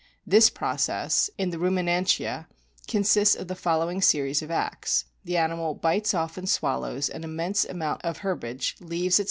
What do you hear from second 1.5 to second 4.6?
the Rumi nantia) consists of the following series of